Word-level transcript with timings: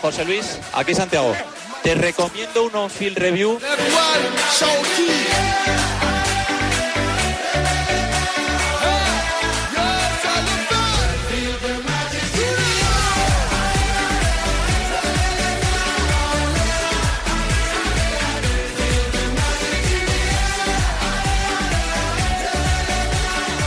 José 0.00 0.24
Luis, 0.24 0.58
aquí 0.72 0.94
Santiago. 0.94 1.34
Te 1.82 1.94
recomiendo 1.94 2.64
un 2.64 2.74
on-field 2.74 3.18
review. 3.18 3.60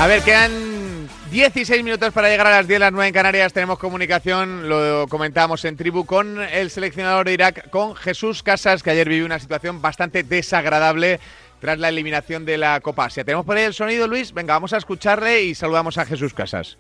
A 0.02 0.08
ver, 0.08 0.24
quedan 0.24 1.08
16 1.30 1.84
minutos 1.84 2.12
para 2.12 2.28
llegar 2.28 2.48
a 2.48 2.50
las 2.50 2.68
10, 2.68 2.80
las 2.80 2.92
9 2.92 3.10
en 3.10 3.14
Canarias. 3.14 3.54
Tenemos 3.54 3.78
comunicación, 3.78 4.68
lo 4.68 5.06
comentábamos 5.08 5.64
en 5.64 5.78
tribu, 5.78 6.08
con 6.08 6.42
el 6.42 6.72
seleccionador 6.72 7.28
de 7.28 7.34
Irak, 7.34 7.70
con 7.70 7.96
Jesús 7.96 8.42
Casas, 8.42 8.82
que 8.82 8.90
ayer 8.90 9.08
vivió 9.08 9.28
una 9.28 9.38
situación 9.38 9.80
bastante 9.80 10.24
desagradable 10.24 11.20
tras 11.60 11.78
la 11.78 11.90
eliminación 11.90 12.46
de 12.46 12.58
la 12.58 12.80
Copa 12.80 13.06
Asia. 13.06 13.24
¿Tenemos 13.24 13.46
por 13.46 13.58
ahí 13.58 13.66
el 13.66 13.76
sonido, 13.76 14.08
Luis? 14.08 14.34
Venga, 14.34 14.56
vamos 14.56 14.74
a 14.74 14.78
escucharle 14.78 15.44
y 15.44 15.54
saludamos 15.54 16.00
a 16.00 16.06
Jesús 16.06 16.34
Casas. 16.34 16.78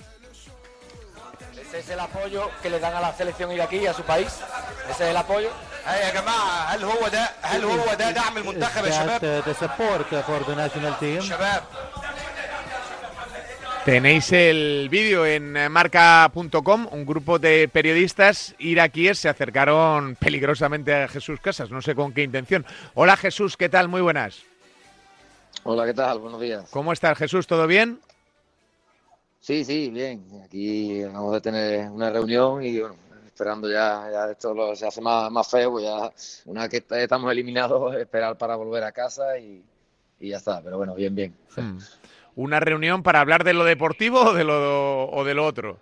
Ese 1.61 1.77
es 1.77 1.89
el 1.91 1.99
apoyo 1.99 2.49
que 2.63 2.71
le 2.71 2.79
dan 2.79 2.95
a 2.95 3.01
la 3.01 3.13
selección 3.13 3.51
iraquí 3.51 3.77
y 3.77 3.85
a 3.85 3.93
su 3.93 4.01
país. 4.01 4.29
Ese 4.89 5.03
es 5.03 5.09
el 5.11 5.17
apoyo. 5.17 5.51
The 9.19 9.53
support 9.53 10.07
for 10.25 10.43
the 10.43 10.55
national 10.55 10.97
team. 10.97 11.21
Tenéis 13.85 14.31
el 14.31 14.89
vídeo 14.89 15.25
en 15.25 15.53
marca.com, 15.71 16.87
un 16.91 17.03
grupo 17.03 17.39
de 17.39 17.67
periodistas 17.67 18.53
iraquíes 18.59 19.17
se 19.17 19.27
acercaron 19.27 20.15
peligrosamente 20.17 20.93
a 20.93 21.07
Jesús 21.07 21.39
Casas, 21.39 21.71
no 21.71 21.81
sé 21.81 21.95
con 21.95 22.13
qué 22.13 22.21
intención. 22.21 22.63
Hola 22.93 23.17
Jesús, 23.17 23.57
¿qué 23.57 23.69
tal? 23.69 23.87
Muy 23.87 24.01
buenas. 24.01 24.43
Hola, 25.63 25.87
¿qué 25.87 25.95
tal? 25.95 26.19
Buenos 26.19 26.39
días. 26.39 26.69
¿Cómo 26.69 26.93
estás 26.93 27.17
Jesús? 27.17 27.47
¿Todo 27.47 27.65
bien? 27.65 27.99
Sí, 29.39 29.65
sí, 29.65 29.89
bien. 29.89 30.23
Aquí 30.45 31.03
vamos 31.05 31.35
a 31.35 31.41
tener 31.41 31.89
una 31.89 32.11
reunión 32.11 32.63
y 32.63 32.79
bueno, 32.79 32.95
esperando 33.25 33.67
ya, 33.67 34.07
ya 34.11 34.29
esto 34.29 34.53
lo, 34.53 34.75
se 34.75 34.85
hace 34.85 35.01
más, 35.01 35.49
feo, 35.49 35.71
pues 35.71 35.85
ya 35.85 36.11
una 36.45 36.67
vez 36.67 36.83
que 36.87 37.01
estamos 37.01 37.31
eliminados, 37.31 37.95
esperar 37.99 38.37
para 38.37 38.55
volver 38.55 38.83
a 38.83 38.91
casa 38.91 39.39
y, 39.39 39.63
ya 40.19 40.37
está, 40.37 40.61
pero 40.61 40.77
bueno, 40.77 40.93
bien, 40.93 41.15
bien. 41.15 41.35
Hmm. 41.55 41.79
¿Una 42.35 42.59
reunión 42.59 43.03
para 43.03 43.19
hablar 43.19 43.43
de 43.43 43.53
lo 43.53 43.63
deportivo 43.63 44.21
o 44.21 44.33
de 44.33 44.43
lo, 44.43 45.05
o 45.09 45.23
de 45.23 45.33
lo 45.33 45.45
otro? 45.45 45.77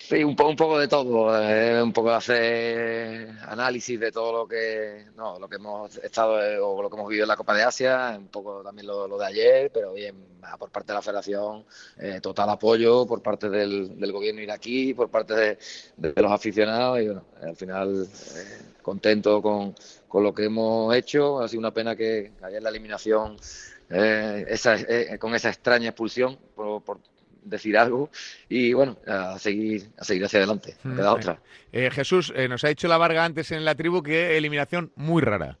Sí, 0.00 0.22
un, 0.22 0.36
po- 0.36 0.48
un 0.48 0.56
poco 0.56 0.78
de 0.78 0.86
todo, 0.86 1.36
eh, 1.42 1.82
un 1.82 1.92
poco 1.92 2.10
de 2.10 2.14
hacer 2.16 3.28
análisis 3.48 3.98
de 3.98 4.12
todo 4.12 4.32
lo 4.32 4.48
que, 4.48 5.06
no, 5.16 5.38
lo 5.40 5.48
que 5.48 5.56
hemos 5.56 5.96
estado 5.98 6.40
eh, 6.42 6.58
o 6.58 6.80
lo 6.80 6.88
que 6.88 6.96
hemos 6.96 7.08
vivido 7.08 7.24
en 7.24 7.28
la 7.28 7.36
Copa 7.36 7.52
de 7.54 7.64
Asia, 7.64 8.14
un 8.16 8.28
poco 8.28 8.62
también 8.62 8.86
lo, 8.86 9.18
de 9.18 9.26
ayer, 9.26 9.70
pero 9.74 9.92
bien, 9.94 10.14
por 10.58 10.70
parte 10.70 10.92
de 10.92 10.94
la 10.94 11.02
Federación, 11.02 11.64
eh, 11.98 12.20
total 12.22 12.48
apoyo 12.48 13.06
por 13.06 13.20
parte 13.22 13.50
del, 13.50 13.98
del 13.98 14.12
gobierno 14.12 14.40
iraquí, 14.40 14.94
por 14.94 15.08
parte 15.10 15.34
de, 15.34 15.58
de 15.96 16.22
los 16.22 16.30
aficionados 16.30 17.00
y 17.00 17.06
bueno, 17.06 17.24
al 17.42 17.56
final 17.56 18.06
eh, 18.36 18.58
contento 18.80 19.42
con, 19.42 19.74
con 20.06 20.22
lo 20.22 20.32
que 20.32 20.44
hemos 20.44 20.94
hecho, 20.94 21.40
ha 21.40 21.48
sido 21.48 21.58
una 21.58 21.72
pena 21.74 21.96
que 21.96 22.30
ayer 22.42 22.62
la 22.62 22.70
eliminación, 22.70 23.36
eh, 23.90 24.44
esa, 24.48 24.76
eh, 24.76 25.18
con 25.18 25.34
esa 25.34 25.48
extraña 25.50 25.88
expulsión 25.90 26.38
por, 26.54 26.82
por 26.82 26.98
decir 27.42 27.78
algo 27.78 28.10
y 28.48 28.72
bueno, 28.74 28.96
a 29.06 29.38
seguir, 29.38 29.88
a 29.96 30.04
seguir 30.04 30.24
hacia 30.24 30.38
adelante, 30.40 30.76
queda 30.94 31.12
Mm, 31.12 31.14
otra. 31.16 31.40
Eh, 31.72 31.90
Jesús, 31.90 32.32
eh, 32.36 32.48
nos 32.48 32.62
ha 32.64 32.68
dicho 32.68 32.88
la 32.88 32.98
Varga 32.98 33.24
antes 33.24 33.50
en 33.52 33.64
la 33.64 33.74
tribu 33.74 34.02
que 34.02 34.36
eliminación 34.36 34.92
muy 34.96 35.22
rara. 35.22 35.58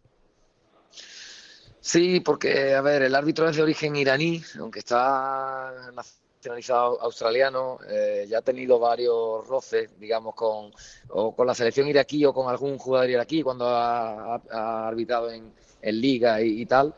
Sí, 1.80 2.20
porque, 2.20 2.74
a 2.74 2.80
ver, 2.82 3.02
el 3.02 3.14
árbitro 3.14 3.48
es 3.48 3.56
de 3.56 3.62
origen 3.62 3.96
iraní, 3.96 4.42
aunque 4.58 4.80
está 4.80 5.72
nacionalizado 5.94 7.00
australiano, 7.00 7.78
eh, 7.88 8.26
ya 8.28 8.38
ha 8.38 8.42
tenido 8.42 8.78
varios 8.78 9.46
roces, 9.46 9.88
digamos, 9.98 10.34
con, 10.34 10.70
o 11.08 11.34
con 11.34 11.46
la 11.46 11.54
selección 11.54 11.88
iraquí 11.88 12.24
o 12.24 12.32
con 12.34 12.48
algún 12.50 12.78
jugador 12.78 13.08
iraquí 13.10 13.42
cuando 13.42 13.66
ha, 13.68 14.34
ha- 14.34 14.42
ha 14.50 14.88
arbitrado 14.88 15.30
en, 15.30 15.52
en 15.80 16.00
liga 16.00 16.42
y, 16.42 16.62
y 16.62 16.66
tal. 16.66 16.94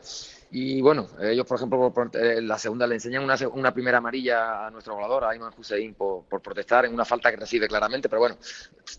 Y 0.53 0.81
bueno, 0.81 1.07
ellos, 1.21 1.45
por 1.45 1.55
ejemplo, 1.57 1.93
por- 1.93 2.11
eh, 2.17 2.41
la 2.41 2.57
segunda 2.57 2.85
le 2.85 2.95
enseñan 2.95 3.23
una, 3.23 3.35
una 3.53 3.73
primera 3.73 3.99
amarilla 3.99 4.65
a 4.67 4.69
nuestro 4.69 4.95
volador, 4.95 5.23
a 5.23 5.29
Ayman 5.29 5.53
Hussein, 5.57 5.93
por, 5.95 6.25
por 6.25 6.41
protestar 6.41 6.85
en 6.85 6.93
una 6.93 7.05
falta 7.05 7.31
que 7.31 7.37
recibe 7.37 7.67
claramente, 7.69 8.09
pero 8.09 8.19
bueno, 8.19 8.37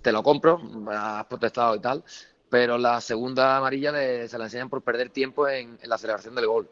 te 0.01 0.13
lo 0.13 0.23
compro, 0.23 0.59
has 0.91 1.27
protestado 1.27 1.75
y 1.77 1.81
tal 1.81 2.03
pero 2.49 2.77
la 2.77 3.01
segunda 3.01 3.57
amarilla 3.57 3.91
le- 3.93 4.29
se 4.29 4.37
la 4.37 4.45
enseñan 4.45 4.69
por 4.69 4.83
perder 4.83 5.09
tiempo 5.09 5.49
en, 5.49 5.79
la 5.85 5.97
celebración 5.97 6.35
del 6.35 6.47
gol. 6.47 6.69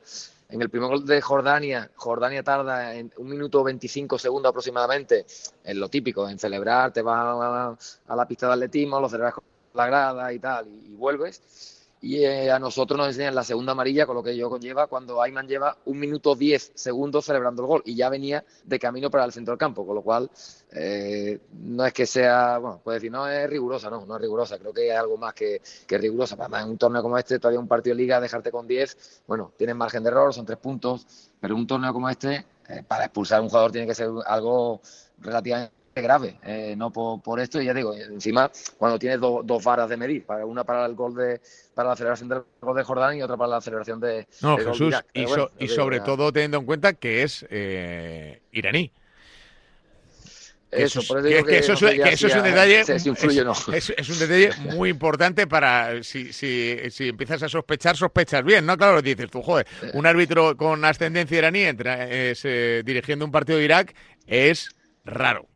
En 0.51 0.61
el 0.61 0.69
primer 0.69 0.91
gol 0.91 1.07
de 1.07 1.23
Jordania, 1.23 1.91
Jordania 1.97 2.43
tarda 2.43 2.95
en 2.95 3.11
un 3.17 3.29
minuto 3.31 3.65
25 3.65 4.19
segundos 4.19 4.51
aproximadamente, 4.51 5.25
en 5.65 5.81
lo 5.81 5.89
típico, 5.89 6.29
en 6.29 6.39
celebrar, 6.39 6.93
te 6.93 7.01
vas 7.01 7.17
a, 7.19 8.13
a 8.13 8.17
la 8.17 8.29
pista 8.29 8.47
de 8.49 8.53
atletismo, 8.55 9.01
lo 9.01 9.09
celebras 9.09 9.33
con 9.35 9.45
la 9.73 9.87
grada 9.87 10.31
y 10.35 10.39
tal, 10.39 10.69
y 10.69 10.95
vuelves. 10.97 11.80
Y 12.03 12.25
eh, 12.25 12.51
a 12.51 12.59
nosotros 12.59 12.97
nos 12.97 13.09
enseñan 13.09 13.35
la 13.35 13.45
segunda 13.45 13.73
amarilla, 13.73 14.07
con 14.07 14.17
lo 14.17 14.23
que 14.23 14.31
ello 14.31 14.49
conlleva, 14.49 14.87
cuando 14.87 15.21
Ayman 15.21 15.47
lleva 15.47 15.77
un 15.85 15.99
minuto 15.99 16.35
10 16.35 16.73
segundos 16.75 17.27
celebrando 17.27 17.63
el 17.63 17.69
gol 17.69 17.83
y 17.85 17.95
ya 17.95 18.09
venía 18.09 18.43
de 18.65 18.79
camino 18.79 19.11
para 19.11 19.25
el 19.25 19.33
centro 19.33 19.53
del 19.53 19.59
campo, 19.59 19.87
con 19.87 19.97
lo 19.97 20.03
cual 20.03 20.31
eh, 20.73 21.39
no 21.53 21.85
es 21.85 21.93
que 21.93 22.07
sea, 22.07 22.57
bueno, 22.57 22.81
puede 22.83 22.97
decir, 22.97 23.13
no 23.13 23.29
es 23.29 23.49
rigurosa, 23.51 23.91
no, 23.91 24.07
no 24.07 24.17
es 24.17 24.23
rigurosa, 24.23 24.59
creo 24.59 24.73
que 24.73 24.89
es 24.89 24.97
algo 24.97 25.19
más 25.19 25.35
que, 25.35 25.61
que 25.87 25.99
rigurosa. 25.99 26.37
Además, 26.39 26.65
en 26.65 26.71
un 26.71 26.79
torneo 26.79 27.03
como 27.03 27.19
este, 27.19 27.39
todavía 27.39 27.61
un 27.61 27.69
partido 27.69 27.95
de 27.95 28.03
liga, 28.03 28.19
dejarte 28.19 28.51
con 28.51 28.67
10, 28.67 29.23
bueno, 29.27 29.53
tienes 29.59 29.77
margen 29.77 30.03
de 30.03 30.09
error, 30.09 30.33
son 30.33 30.47
tres 30.47 30.59
puntos, 30.59 31.07
pero 31.39 31.55
un 31.55 31.67
torneo 31.67 31.93
como 31.93 32.09
este, 32.09 32.47
eh, 32.69 32.83
para 32.87 33.05
expulsar 33.05 33.41
a 33.41 33.43
un 33.43 33.51
jugador 33.51 33.73
tiene 33.73 33.87
que 33.87 33.95
ser 33.95 34.09
algo 34.27 34.81
relativamente 35.19 35.80
grave, 35.95 36.39
eh, 36.45 36.75
no 36.77 36.91
por, 36.93 37.21
por 37.21 37.41
esto, 37.41 37.61
y 37.61 37.67
ya 37.67 37.75
digo, 37.75 37.95
encima 37.95 38.51
cuando 38.79 38.99
tienes 38.99 39.21
do- 39.21 39.43
dos 39.45 39.63
varas 39.65 39.89
de 39.91 39.97
medir, 39.97 40.25
para 40.25 40.47
una 40.47 40.63
para 40.65 40.87
el 40.87 40.95
gol 40.95 41.15
de, 41.15 41.41
para 41.75 41.91
la 41.91 41.97
celebración 41.97 42.29
del 42.29 42.43
gol 42.61 42.77
de 42.77 42.85
Jordán 42.85 43.17
y 43.17 43.23
otra 43.23 43.37
para 43.37 43.51
la 43.51 43.61
celebración 43.61 43.99
de, 44.01 44.27
No, 44.41 44.57
de 44.57 44.65
Jesús, 44.65 44.89
Irak. 44.89 45.07
y, 45.13 45.27
so- 45.27 45.51
y 45.59 45.69
sobre 45.69 45.99
ya- 45.99 46.05
todo 46.05 46.33
teniendo 46.33 46.59
en 46.59 46.65
cuenta 46.67 46.93
que 46.95 47.23
es 47.25 47.45
eh, 47.51 48.41
iraní. 48.53 48.93
Eso, 50.71 51.01
es- 51.01 51.11
un 51.11 51.23
detalle. 52.45 52.85
influye 53.05 53.45
no. 53.45 53.53
es- 53.73 53.91
es 53.97 54.09
un 54.09 54.19
detalle 54.21 54.53
muy 54.77 54.89
importante 54.91 55.49
para 55.49 56.01
si, 56.05 56.33
si, 56.33 56.77
si 56.91 57.09
empiezas 57.09 57.43
a 57.43 57.49
sospechar, 57.49 57.97
sospechas 57.97 58.45
bien, 58.45 58.65
¿no? 58.65 58.77
Claro, 58.77 59.03
dices 59.03 59.29
tú, 59.29 59.43
joder, 59.43 59.67
un 59.95 60.07
árbitro 60.07 60.57
con 60.57 60.85
ascendencia 60.85 61.39
iraní 61.39 61.63
entra, 61.63 62.09
es, 62.09 62.43
eh, 62.45 62.83
dirigiendo 62.85 63.25
un 63.25 63.33
partido 63.33 63.59
de 63.59 63.65
Irak 63.65 63.95
es 64.29 64.69
raro, 65.05 65.49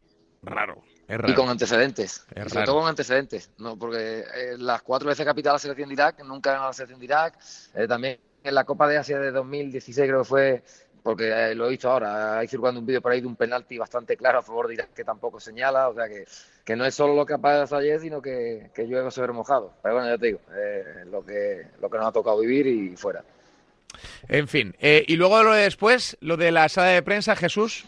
raro. 0.47 0.82
Es 1.06 1.19
raro. 1.19 1.31
Y 1.31 1.34
con 1.34 1.49
antecedentes. 1.49 2.25
Es 2.34 2.47
Y 2.47 2.49
sobre 2.49 2.55
raro. 2.60 2.65
todo 2.66 2.81
con 2.81 2.88
antecedentes. 2.88 3.50
¿no? 3.59 3.77
Porque 3.78 4.21
eh, 4.21 4.55
las 4.59 4.82
cuatro 4.82 5.09
veces 5.09 5.27
ha 5.27 5.34
pitado 5.34 5.55
la 5.56 5.59
selección 5.59 5.88
de 5.88 5.94
Irak, 5.94 6.22
nunca 6.25 6.50
ganado 6.53 6.69
la 6.69 6.72
selección 6.72 6.99
de 7.00 7.05
Irak. 7.06 7.38
Eh, 7.75 7.87
también 7.87 8.19
en 8.43 8.54
la 8.54 8.65
Copa 8.65 8.88
de 8.88 8.99
Asia 8.99 9.19
de 9.19 9.31
2016 9.31 10.06
creo 10.09 10.22
que 10.22 10.28
fue, 10.28 10.62
porque 11.03 11.28
eh, 11.31 11.54
lo 11.54 11.66
he 11.66 11.71
visto 11.71 11.91
ahora, 11.91 12.38
hay 12.38 12.49
circulando 12.49 12.81
un 12.81 12.87
vídeo 12.87 13.00
por 13.03 13.12
ahí 13.12 13.21
de 13.21 13.27
un 13.27 13.37
penalti 13.37 13.77
bastante 13.78 14.16
claro 14.16 14.38
a 14.38 14.43
favor 14.43 14.69
de 14.69 14.75
Irak 14.75 14.94
que 14.94 15.04
tampoco 15.04 15.41
señala. 15.41 15.88
O 15.88 15.94
sea 15.94 16.09
que, 16.09 16.24
que 16.65 16.77
no 16.77 16.84
es 16.84 16.95
solo 16.95 17.15
lo 17.15 17.27
que 17.27 17.34
ha 17.34 17.39
pasado 17.39 17.80
ayer, 17.80 18.01
sino 18.01 18.21
que, 18.22 18.71
que 18.74 18.86
llueve 18.86 19.10
sobre 19.10 19.33
mojado. 19.33 19.74
Pero 19.83 19.95
bueno, 19.97 20.09
ya 20.10 20.18
te 20.18 20.27
digo, 20.27 20.41
eh, 20.57 21.04
lo, 21.10 21.24
que, 21.24 21.66
lo 21.80 21.91
que 21.91 21.98
nos 21.98 22.07
ha 22.07 22.13
tocado 22.13 22.39
vivir 22.41 22.66
y 22.66 22.97
fuera. 22.97 23.22
En 24.28 24.48
fin, 24.48 24.74
eh, 24.80 25.04
y 25.07 25.16
luego 25.16 25.42
lo 25.42 25.53
de 25.53 25.63
después, 25.63 26.16
lo 26.21 26.36
de 26.36 26.51
la 26.51 26.68
sala 26.68 26.89
de 26.89 27.03
prensa, 27.03 27.36
Jesús. 27.36 27.86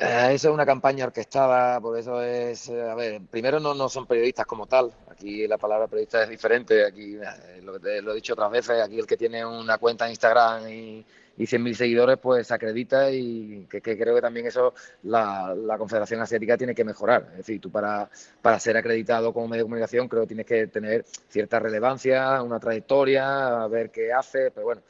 Eh, 0.00 0.28
eso 0.34 0.48
es 0.48 0.54
una 0.54 0.64
campaña 0.64 1.06
orquestada, 1.06 1.80
por 1.80 1.98
eso 1.98 2.22
es, 2.22 2.68
eh, 2.68 2.88
a 2.88 2.94
ver, 2.94 3.20
primero 3.28 3.58
no, 3.58 3.74
no 3.74 3.88
son 3.88 4.06
periodistas 4.06 4.46
como 4.46 4.68
tal, 4.68 4.92
aquí 5.10 5.44
la 5.48 5.58
palabra 5.58 5.88
periodista 5.88 6.22
es 6.22 6.28
diferente, 6.28 6.86
aquí 6.86 7.16
eh, 7.16 7.60
lo 7.62 7.78
lo 7.78 8.12
he 8.12 8.14
dicho 8.14 8.34
otras 8.34 8.48
veces, 8.52 8.80
aquí 8.80 9.00
el 9.00 9.08
que 9.08 9.16
tiene 9.16 9.44
una 9.44 9.76
cuenta 9.78 10.04
en 10.04 10.12
Instagram 10.12 10.68
y, 10.68 11.04
y 11.36 11.46
100.000 11.48 11.74
seguidores 11.74 12.16
pues 12.18 12.52
acredita 12.52 13.10
y 13.10 13.66
que, 13.68 13.80
que 13.80 13.98
creo 13.98 14.14
que 14.14 14.20
también 14.20 14.46
eso 14.46 14.72
la, 15.02 15.52
la 15.56 15.76
Confederación 15.76 16.20
Asiática 16.20 16.56
tiene 16.56 16.76
que 16.76 16.84
mejorar, 16.84 17.26
es 17.32 17.38
decir, 17.38 17.60
tú 17.60 17.68
para, 17.68 18.08
para 18.40 18.60
ser 18.60 18.76
acreditado 18.76 19.32
como 19.32 19.48
medio 19.48 19.64
de 19.64 19.66
comunicación 19.66 20.06
creo 20.06 20.22
que 20.22 20.28
tienes 20.28 20.46
que 20.46 20.68
tener 20.68 21.04
cierta 21.28 21.58
relevancia, 21.58 22.40
una 22.40 22.60
trayectoria, 22.60 23.64
a 23.64 23.66
ver 23.66 23.90
qué 23.90 24.12
hace, 24.12 24.52
pero 24.52 24.66
bueno. 24.66 24.82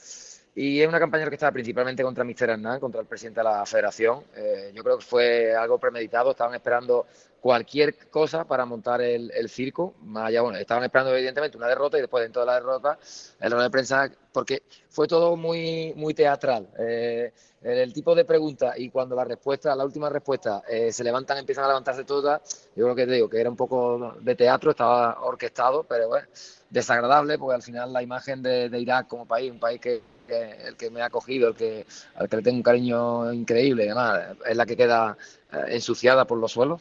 Y 0.61 0.83
es 0.83 0.89
una 0.89 0.99
campaña 0.99 1.29
que 1.29 1.37
estaba 1.37 1.53
principalmente 1.53 2.03
contra 2.03 2.25
Mr. 2.25 2.51
Hernán, 2.51 2.81
contra 2.81 3.01
el 3.01 3.07
presidente 3.07 3.39
de 3.39 3.45
la 3.45 3.65
federación. 3.65 4.25
Eh, 4.35 4.73
yo 4.75 4.83
creo 4.83 4.99
que 4.99 5.05
fue 5.05 5.55
algo 5.55 5.79
premeditado, 5.79 6.33
estaban 6.33 6.53
esperando 6.57 7.07
cualquier 7.41 7.95
cosa 8.11 8.43
para 8.45 8.65
montar 8.65 9.01
el, 9.01 9.49
circo. 9.49 9.95
Más 10.03 10.27
allá, 10.27 10.43
bueno, 10.43 10.59
estaban 10.59 10.83
esperando 10.83 11.15
evidentemente 11.15 11.57
una 11.57 11.69
derrota 11.69 11.97
y 11.97 12.01
después 12.01 12.25
dentro 12.25 12.43
de 12.43 12.47
la 12.47 12.55
derrota 12.55 12.99
el 13.39 13.53
rol 13.53 13.63
de 13.63 13.71
prensa, 13.71 14.11
porque 14.33 14.65
fue 14.89 15.07
todo 15.07 15.37
muy, 15.37 15.93
muy 15.95 16.13
teatral. 16.13 16.67
Eh, 16.77 17.33
el, 17.63 17.93
tipo 17.93 18.17
de 18.17 18.25
preguntas 18.25 18.77
y 18.79 18.91
cuando 18.91 19.15
la 19.15 19.25
respuesta, 19.25 19.77
la 19.77 19.85
última 19.85 20.09
respuesta, 20.09 20.65
eh, 20.69 20.91
se 20.91 21.05
levantan, 21.05 21.39
empiezan 21.39 21.67
a 21.67 21.69
levantarse 21.69 22.03
todas, 22.03 22.69
yo 22.75 22.83
creo 22.83 22.97
que 22.97 23.07
te 23.07 23.13
digo 23.13 23.31
que 23.31 23.41
era 23.41 23.49
un 23.49 23.57
poco 23.57 24.17
de 24.21 24.35
teatro, 24.35 24.73
estaba 24.73 25.21
orquestado, 25.23 25.85
pero 25.85 26.09
bueno, 26.09 26.27
desagradable, 26.69 27.39
porque 27.39 27.55
al 27.55 27.63
final 27.63 27.93
la 27.93 28.03
imagen 28.03 28.43
de 28.43 28.77
Irak 28.77 29.07
como 29.07 29.25
país, 29.25 29.53
un 29.53 29.61
país 29.61 29.81
que 29.81 30.18
el 30.35 30.77
que 30.77 30.91
me 30.91 31.03
ha 31.03 31.07
acogido, 31.07 31.49
el 31.49 31.55
que, 31.55 31.87
al 32.17 32.29
que 32.29 32.37
le 32.37 32.43
tengo 32.43 32.57
un 32.57 32.63
cariño 32.63 33.33
increíble, 33.33 33.85
además, 33.85 34.37
es 34.47 34.57
la 34.57 34.67
que 34.67 34.77
queda 34.77 35.17
eh, 35.53 35.65
ensuciada 35.69 36.27
por 36.27 36.39
los 36.39 36.53
suelos. 36.53 36.81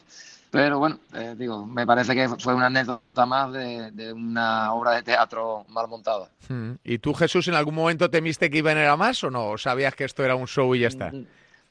Pero 0.50 0.78
bueno, 0.78 0.98
eh, 1.14 1.34
digo, 1.36 1.66
me 1.66 1.86
parece 1.86 2.14
que 2.14 2.28
fue 2.28 2.54
una 2.54 2.66
anécdota 2.66 3.26
más 3.26 3.52
de, 3.52 4.12
una 4.12 4.72
obra 4.72 4.92
de 4.92 5.02
teatro 5.02 5.66
mal 5.68 5.88
montada. 5.88 6.30
Hmm. 6.48 6.72
¿Y 6.84 6.98
tú, 6.98 7.12
Jesús, 7.12 7.48
en 7.48 7.54
algún 7.54 7.74
momento 7.74 8.08
temiste 8.08 8.48
que 8.48 8.58
iba 8.58 8.70
a 8.70 8.74
ir 8.74 8.78
a 8.88 8.96
más 8.96 9.22
o 9.24 9.30
no? 9.30 9.50
¿O 9.50 9.58
sabías 9.58 9.94
que 9.94 10.04
esto 10.04 10.24
era 10.24 10.36
un 10.36 10.46
show 10.46 10.74
y 10.74 10.80
ya 10.80 10.88
está? 10.88 11.10
Mm, 11.10 11.26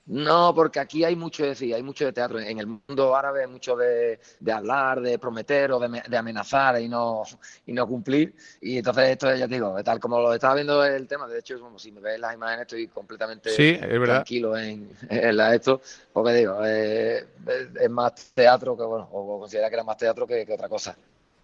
no, 0.07 0.55
porque 0.55 0.79
aquí 0.79 1.03
hay 1.03 1.17
mucho 1.17 1.43
de 1.43 1.49
decir, 1.49 1.75
hay 1.75 1.83
mucho 1.83 2.05
de 2.05 2.13
teatro. 2.13 2.39
En 2.39 2.59
el 2.59 2.65
mundo 2.65 3.13
árabe 3.13 3.41
hay 3.41 3.47
mucho 3.47 3.75
de, 3.75 4.17
hablar, 4.49 5.01
de 5.01 5.19
prometer 5.19 5.73
o 5.73 5.79
de, 5.79 6.17
amenazar 6.17 6.81
y 6.81 6.87
no, 6.87 7.23
y 7.65 7.73
no 7.73 7.85
cumplir. 7.85 8.33
Y 8.61 8.77
entonces 8.77 9.09
esto, 9.09 9.35
ya 9.35 9.49
te 9.49 9.55
digo, 9.55 9.75
tal 9.83 9.99
como 9.99 10.21
lo 10.21 10.33
estaba 10.33 10.55
viendo 10.55 10.83
el 10.85 11.07
tema, 11.07 11.27
de 11.27 11.39
hecho, 11.39 11.59
como 11.59 11.77
si 11.77 11.91
me 11.91 11.99
ves 11.99 12.19
las 12.21 12.33
imágenes, 12.33 12.61
estoy 12.61 12.87
completamente 12.87 13.51
tranquilo 14.05 14.57
en, 14.57 14.89
la 15.09 15.53
esto, 15.53 15.81
porque 16.13 16.33
digo, 16.33 16.59
eh, 16.65 17.27
es 17.77 17.89
más 17.89 18.31
teatro 18.33 18.77
que, 18.77 18.83
bueno, 18.83 19.09
o 19.11 19.39
considera 19.41 19.67
que 19.67 19.75
era 19.75 19.83
más 19.83 19.97
teatro 19.97 20.25
que, 20.25 20.47
otra 20.49 20.69
cosa. 20.69 20.97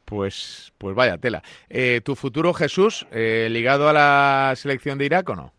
Pues, 0.06 0.72
pues 0.78 0.96
vaya 0.96 1.18
tela. 1.18 1.44
Eh, 1.70 2.00
¿Tu 2.02 2.16
futuro, 2.16 2.54
Jesús, 2.54 3.06
eh, 3.12 3.50
ligado 3.52 3.90
a 3.90 3.94
la 3.94 4.54
selección 4.56 4.98
de 4.98 5.06
Irak 5.06 5.28
o 5.30 5.36
no? 5.36 5.54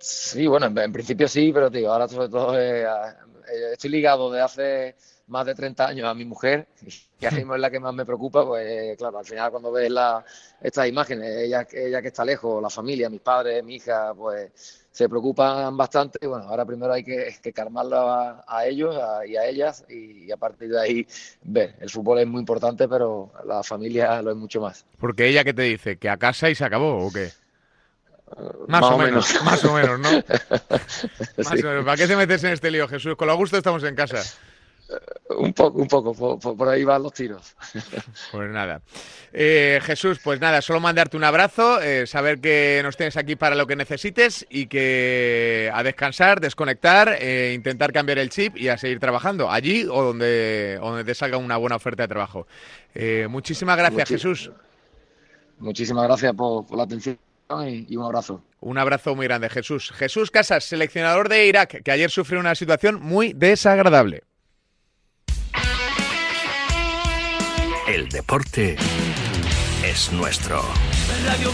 Sí, 0.00 0.46
bueno, 0.46 0.66
en, 0.66 0.92
principio 0.92 1.28
sí, 1.28 1.52
pero 1.52 1.68
digo, 1.68 1.92
ahora 1.92 2.08
sobre 2.08 2.28
todo 2.30 2.58
eh, 2.58 2.82
eh, 2.82 3.72
estoy 3.72 3.90
ligado 3.90 4.32
de 4.32 4.40
hace 4.40 4.96
más 5.26 5.44
de 5.44 5.54
30 5.54 5.88
años 5.88 6.08
a 6.08 6.14
mi 6.14 6.24
mujer, 6.24 6.68
que 7.18 7.26
ahora 7.26 7.36
mismo 7.36 7.54
es 7.54 7.60
la 7.60 7.70
que 7.70 7.78
más 7.78 7.94
me 7.94 8.06
preocupa, 8.06 8.44
pues 8.44 8.96
claro, 8.96 9.18
al 9.18 9.26
final 9.26 9.50
cuando 9.50 9.70
ves 9.70 9.90
la, 9.90 10.24
estas 10.60 10.88
imágenes, 10.88 11.36
ella, 11.36 11.66
ella 11.70 12.00
que 12.00 12.08
está 12.08 12.24
lejos, 12.24 12.62
la 12.62 12.70
familia, 12.70 13.10
mis 13.10 13.20
padres, 13.20 13.62
mi 13.62 13.76
hija, 13.76 14.14
pues 14.14 14.50
se 14.90 15.08
preocupan 15.08 15.76
bastante 15.76 16.18
y 16.20 16.26
bueno, 16.26 16.48
ahora 16.48 16.64
primero 16.64 16.92
hay 16.92 17.04
que, 17.04 17.52
calmarlo 17.54 18.10
a, 18.10 18.66
ellos 18.66 18.96
y 19.26 19.36
a 19.36 19.46
ellas 19.46 19.84
y, 19.88 20.32
a 20.32 20.36
partir 20.36 20.70
de 20.70 20.80
ahí 20.80 21.06
ver, 21.42 21.76
el 21.78 21.90
fútbol 21.90 22.20
es 22.20 22.26
muy 22.26 22.40
importante, 22.40 22.88
pero 22.88 23.32
la 23.46 23.62
familia 23.62 24.20
lo 24.22 24.30
es 24.30 24.36
mucho 24.36 24.60
más. 24.60 24.84
Porque 24.98 25.28
ella 25.28 25.44
que 25.44 25.54
te 25.54 25.62
dice, 25.62 25.98
que 25.98 26.08
a 26.08 26.16
casa 26.16 26.50
y 26.50 26.54
se 26.54 26.64
acabó 26.64 27.06
o 27.06 27.12
qué? 27.12 27.30
Más, 28.68 28.82
o, 28.82 28.96
menos, 28.96 29.44
más 29.44 29.64
o 29.64 29.74
menos, 29.74 29.98
¿no? 29.98 30.08
¿Para 31.84 31.96
qué 31.96 32.06
te 32.06 32.16
metes 32.16 32.44
en 32.44 32.52
este 32.52 32.70
lío, 32.70 32.86
Jesús? 32.86 33.16
Con 33.16 33.26
lo 33.26 33.36
gusto 33.36 33.56
estamos 33.56 33.82
en 33.82 33.96
casa. 33.96 34.22
Un 35.36 35.52
poco, 35.52 35.78
un 35.78 35.86
poco, 35.86 36.38
por, 36.38 36.68
ahí 36.68 36.84
van 36.84 37.02
los 37.02 37.12
tiros. 37.12 37.54
Pues 38.32 38.50
nada. 38.50 38.80
Eh, 39.32 39.80
Jesús, 39.82 40.18
pues 40.22 40.40
nada, 40.40 40.60
solo 40.60 40.80
mandarte 40.80 41.16
un 41.16 41.24
abrazo, 41.24 41.80
eh, 41.80 42.06
saber 42.06 42.40
que 42.40 42.80
nos 42.82 42.96
tienes 42.96 43.16
aquí 43.16 43.36
para 43.36 43.54
lo 43.54 43.66
que 43.66 43.76
necesites 43.76 44.46
y 44.50 44.66
que 44.66 45.70
a 45.72 45.82
descansar, 45.82 46.40
desconectar, 46.40 47.16
eh, 47.20 47.52
intentar 47.54 47.92
cambiar 47.92 48.18
el 48.18 48.30
chip 48.30 48.56
y 48.56 48.68
a 48.68 48.78
seguir 48.78 48.98
trabajando, 48.98 49.50
allí 49.50 49.84
o 49.84 50.02
donde, 50.02 50.78
donde 50.80 51.04
te 51.04 51.14
salga 51.14 51.36
una 51.36 51.56
buena 51.56 51.76
oferta 51.76 52.04
de 52.04 52.08
trabajo. 52.08 52.46
muchísimas 53.28 53.76
gracias, 53.76 54.08
Jesús. 54.08 54.50
Muchísimas 55.58 56.04
gracias 56.04 56.34
por 56.34 56.76
la 56.76 56.84
atención 56.84 57.18
y, 57.66 57.96
un 57.96 58.04
abrazo. 58.04 58.42
Un 58.60 58.78
abrazo 58.78 59.14
muy 59.14 59.26
grande, 59.26 59.48
Jesús. 59.48 59.92
Jesús 59.92 60.30
Casas, 60.30 60.64
seleccionador 60.64 61.28
de 61.28 61.46
Irak, 61.46 61.82
que 61.82 61.90
ayer 61.90 62.10
sufrió 62.10 62.40
una 62.40 62.54
situación 62.54 63.00
muy 63.00 63.32
desagradable. 63.32 64.22
El 67.88 68.08
deporte 68.08 68.76
es 69.84 70.12
nuestro. 70.12 70.62
Radio. 71.26 71.50